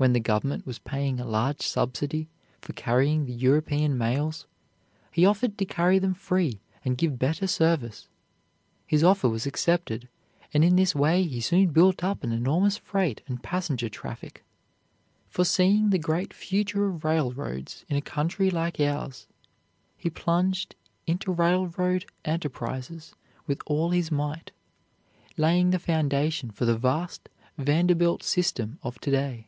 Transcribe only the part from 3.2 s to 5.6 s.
the European mails, he offered